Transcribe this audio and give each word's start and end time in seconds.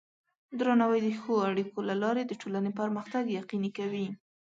درناوی 0.59 0.99
د 1.03 1.09
ښو 1.21 1.33
اړیکو 1.49 1.79
له 1.89 1.95
لارې 2.03 2.23
د 2.25 2.31
ټولنې 2.41 2.71
پرمختګ 2.79 3.23
یقیني 3.39 3.71
کوي. 3.77 4.07